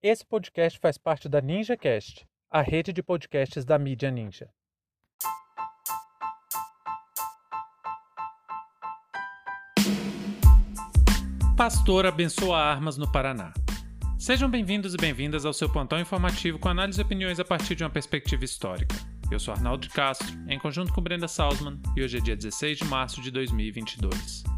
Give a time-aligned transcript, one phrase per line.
[0.00, 4.48] Esse podcast faz parte da NinjaCast, a rede de podcasts da mídia Ninja.
[11.56, 13.52] Pastor abençoa armas no Paraná.
[14.16, 17.82] Sejam bem-vindos e bem-vindas ao seu plantão informativo com análise e opiniões a partir de
[17.82, 18.94] uma perspectiva histórica.
[19.32, 22.84] Eu sou Arnaldo Castro, em conjunto com Brenda Salzman, e hoje é dia 16 de
[22.84, 24.57] março de 2022.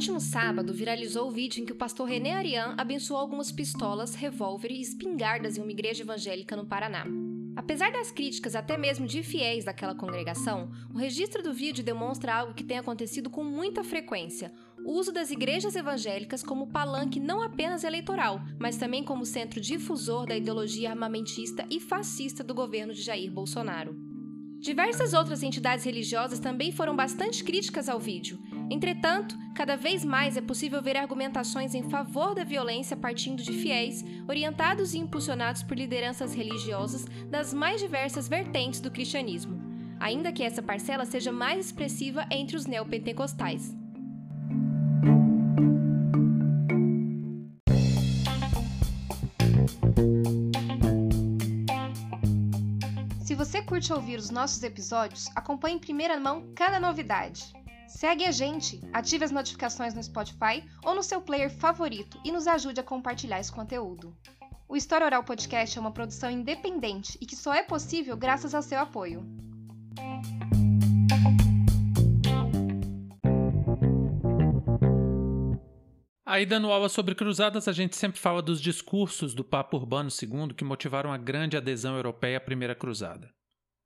[0.00, 4.70] Último sábado, viralizou o vídeo em que o pastor René Arian abençoou algumas pistolas, revólver
[4.70, 7.04] e espingardas em uma igreja evangélica no Paraná.
[7.54, 12.54] Apesar das críticas até mesmo de fiéis daquela congregação, o registro do vídeo demonstra algo
[12.54, 14.50] que tem acontecido com muita frequência:
[14.86, 20.24] o uso das igrejas evangélicas como palanque não apenas eleitoral, mas também como centro difusor
[20.24, 23.94] da ideologia armamentista e fascista do governo de Jair Bolsonaro.
[24.60, 28.38] Diversas outras entidades religiosas também foram bastante críticas ao vídeo.
[28.70, 34.04] Entretanto, cada vez mais é possível ver argumentações em favor da violência partindo de fiéis,
[34.28, 39.60] orientados e impulsionados por lideranças religiosas das mais diversas vertentes do cristianismo,
[39.98, 43.76] ainda que essa parcela seja mais expressiva entre os neopentecostais.
[53.24, 57.52] Se você curte ouvir os nossos episódios, acompanhe em primeira mão cada novidade.
[57.90, 62.46] Segue a gente, ative as notificações no Spotify ou no seu player favorito e nos
[62.46, 64.16] ajude a compartilhar esse conteúdo.
[64.68, 68.62] O História Oral Podcast é uma produção independente e que só é possível graças ao
[68.62, 69.26] seu apoio.
[76.24, 80.54] Aí, dando aula sobre cruzadas, a gente sempre fala dos discursos do Papa Urbano II
[80.54, 83.28] que motivaram a grande adesão europeia à Primeira Cruzada.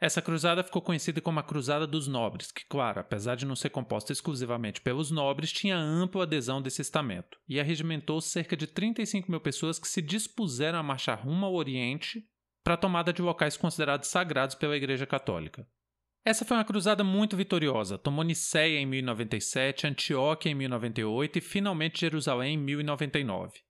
[0.00, 3.68] Essa cruzada ficou conhecida como a Cruzada dos Nobres, que, claro, apesar de não ser
[3.68, 9.40] composta exclusivamente pelos nobres, tinha ampla adesão desse estamento e arregimentou cerca de 35 mil
[9.40, 12.26] pessoas que se dispuseram a marchar rumo ao Oriente
[12.64, 15.68] para a tomada de locais considerados sagrados pela Igreja Católica.
[16.24, 17.98] Essa foi uma cruzada muito vitoriosa.
[17.98, 23.60] Tomou Niceia em 1097, Antioquia em 1098 e finalmente Jerusalém em 1099.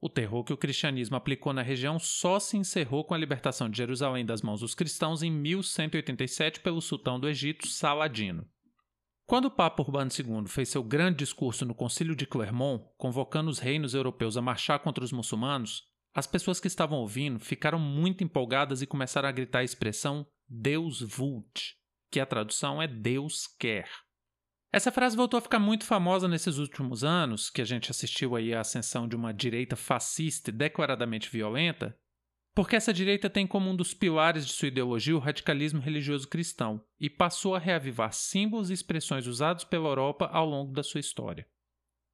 [0.00, 3.78] O terror que o cristianismo aplicou na região só se encerrou com a libertação de
[3.78, 8.46] Jerusalém das mãos dos cristãos em 1187 pelo sultão do Egito, Saladino.
[9.26, 13.58] Quando o Papa Urbano II fez seu grande discurso no Concílio de Clermont, convocando os
[13.58, 15.82] reinos europeus a marchar contra os muçulmanos,
[16.14, 21.00] as pessoas que estavam ouvindo ficaram muito empolgadas e começaram a gritar a expressão Deus
[21.00, 21.74] vult,
[22.10, 23.88] que a tradução é Deus quer.
[24.72, 28.54] Essa frase voltou a ficar muito famosa nesses últimos anos, que a gente assistiu aí
[28.54, 31.96] à ascensão de uma direita fascista e declaradamente violenta,
[32.54, 36.82] porque essa direita tem como um dos pilares de sua ideologia o radicalismo religioso cristão
[36.98, 41.46] e passou a reavivar símbolos e expressões usados pela Europa ao longo da sua história.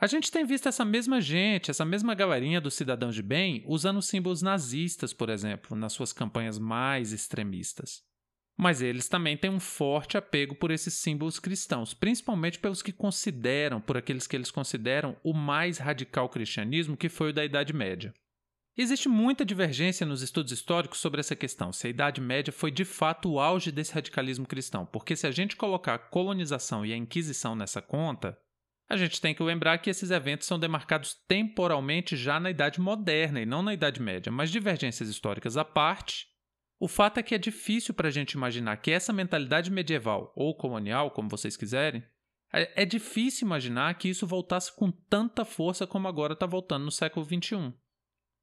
[0.00, 4.00] A gente tem visto essa mesma gente, essa mesma galerinha dos cidadãos de bem, usando
[4.00, 8.07] símbolos nazistas, por exemplo, nas suas campanhas mais extremistas.
[8.60, 13.80] Mas eles também têm um forte apego por esses símbolos cristãos, principalmente pelos que consideram,
[13.80, 18.12] por aqueles que eles consideram o mais radical cristianismo que foi o da Idade Média.
[18.76, 22.84] Existe muita divergência nos estudos históricos sobre essa questão, se a Idade Média foi de
[22.84, 26.96] fato o auge desse radicalismo cristão, porque se a gente colocar a colonização e a
[26.96, 28.36] Inquisição nessa conta,
[28.88, 33.40] a gente tem que lembrar que esses eventos são demarcados temporalmente já na Idade Moderna
[33.40, 36.26] e não na Idade Média, mas divergências históricas à parte,
[36.78, 40.54] o fato é que é difícil para a gente imaginar que essa mentalidade medieval ou
[40.54, 42.04] colonial, como vocês quiserem,
[42.52, 46.90] é, é difícil imaginar que isso voltasse com tanta força como agora está voltando no
[46.90, 47.74] século XXI.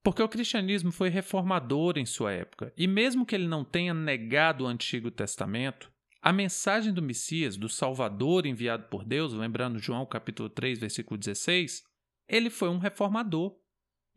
[0.04, 4.64] Porque o cristianismo foi reformador em sua época, e mesmo que ele não tenha negado
[4.64, 5.92] o Antigo Testamento,
[6.22, 11.84] a mensagem do Messias, do Salvador enviado por Deus, lembrando João capítulo 3, versículo 16,
[12.28, 13.56] ele foi um reformador.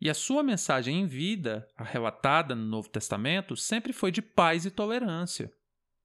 [0.01, 4.71] E a sua mensagem em vida, relatada no Novo Testamento, sempre foi de paz e
[4.71, 5.51] tolerância.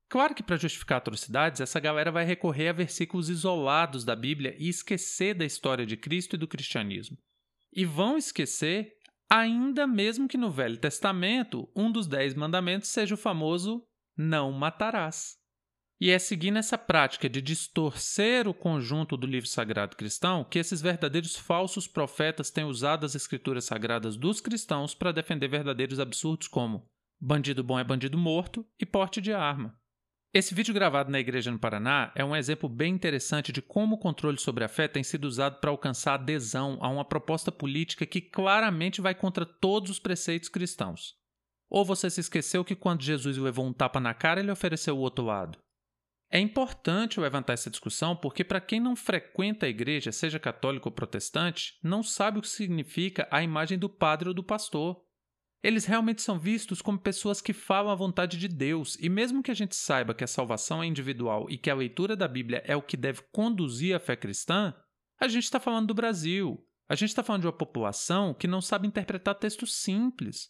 [0.09, 4.69] Claro que para justificar atrocidades, essa galera vai recorrer a versículos isolados da Bíblia e
[4.69, 7.17] esquecer da história de Cristo e do cristianismo.
[7.73, 8.93] E vão esquecer,
[9.31, 13.85] ainda mesmo que no Velho Testamento, um dos dez mandamentos seja o famoso
[14.17, 15.37] não matarás.
[16.01, 20.83] E é seguindo essa prática de distorcer o conjunto do livro sagrado cristão que esses
[20.83, 26.85] verdadeiros falsos profetas têm usado as escrituras sagradas dos cristãos para defender verdadeiros absurdos como
[27.21, 29.75] bandido bom é bandido morto e porte de arma.
[30.35, 33.99] Esse vídeo gravado na igreja no Paraná é um exemplo bem interessante de como o
[33.99, 38.21] controle sobre a fé tem sido usado para alcançar adesão a uma proposta política que
[38.21, 41.15] claramente vai contra todos os preceitos cristãos.
[41.71, 45.01] Ou você se esqueceu que quando Jesus levou um tapa na cara, ele ofereceu o
[45.01, 45.64] outro lado?
[46.35, 50.93] É importante levantar essa discussão porque, para quem não frequenta a igreja, seja católico ou
[50.93, 55.01] protestante, não sabe o que significa a imagem do padre ou do pastor.
[55.63, 59.51] Eles realmente são vistos como pessoas que falam a vontade de Deus, e mesmo que
[59.53, 62.75] a gente saiba que a salvação é individual e que a leitura da Bíblia é
[62.75, 64.75] o que deve conduzir a fé cristã,
[65.21, 66.67] a gente está falando do Brasil.
[66.89, 70.49] A gente está falando de uma população que não sabe interpretar textos simples.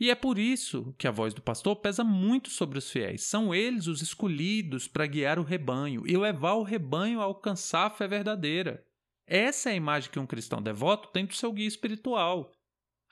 [0.00, 3.24] E é por isso que a voz do pastor pesa muito sobre os fiéis.
[3.24, 7.90] São eles os escolhidos para guiar o rebanho e levar o rebanho a alcançar a
[7.90, 8.82] fé verdadeira.
[9.26, 12.50] Essa é a imagem que um cristão devoto tem do seu guia espiritual.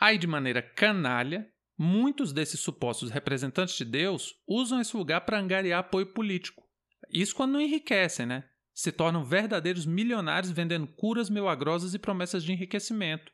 [0.00, 1.46] Aí, de maneira canalha,
[1.76, 6.64] muitos desses supostos representantes de Deus usam esse lugar para angariar apoio político.
[7.11, 8.49] Isso quando não enriquecem, né?
[8.73, 13.31] Se tornam verdadeiros milionários vendendo curas milagrosas e promessas de enriquecimento.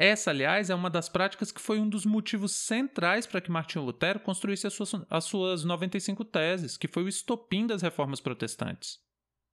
[0.00, 3.84] Essa, aliás, é uma das práticas que foi um dos motivos centrais para que Martinho
[3.84, 9.00] Lutero construísse as suas, as suas 95 teses, que foi o estopim das reformas protestantes.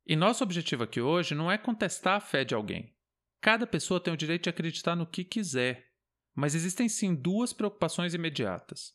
[0.06, 2.96] E nosso objetivo aqui hoje não é contestar a fé de alguém.
[3.42, 5.92] Cada pessoa tem o direito de acreditar no que quiser,
[6.36, 8.94] mas existem sim duas preocupações imediatas.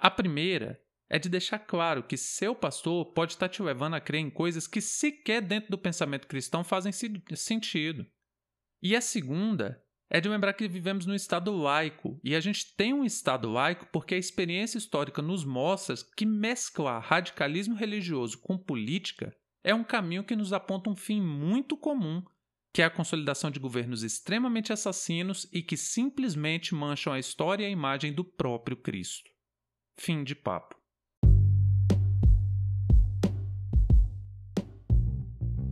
[0.00, 4.18] A primeira é de deixar claro que seu pastor pode estar te levando a crer
[4.18, 8.04] em coisas que sequer dentro do pensamento cristão fazem sentido.
[8.82, 9.80] E a segunda
[10.14, 13.88] é de lembrar que vivemos num Estado laico, e a gente tem um Estado laico
[13.90, 20.22] porque a experiência histórica nos mostra que mesclar radicalismo religioso com política é um caminho
[20.22, 22.22] que nos aponta um fim muito comum
[22.74, 27.66] que é a consolidação de governos extremamente assassinos e que simplesmente mancham a história e
[27.66, 29.30] a imagem do próprio Cristo.
[29.98, 30.81] Fim de papo.